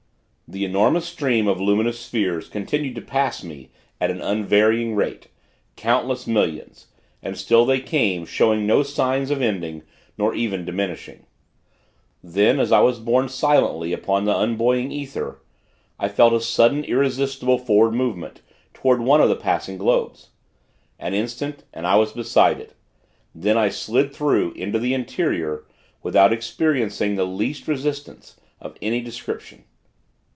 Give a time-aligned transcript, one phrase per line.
[0.47, 3.69] The enormous stream of luminous spheres continued to pass me,
[4.01, 5.29] at an unvarying rate
[5.77, 6.87] countless millions;
[7.23, 9.83] and still they came, showing no signs of ending,
[10.17, 11.25] nor even diminishing.
[12.21, 15.39] Then, as I was borne, silently, upon the unbuoying ether,
[15.97, 18.41] I felt a sudden, irresistible, forward movement,
[18.73, 20.31] toward one of the passing globes.
[20.99, 22.73] An instant, and I was beside it.
[23.33, 25.63] Then, I slid through, into the interior,
[26.03, 29.63] without experiencing the least resistance, of any description.